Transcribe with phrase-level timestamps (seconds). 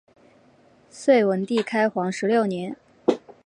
[0.89, 2.75] 隋文帝开皇十六年。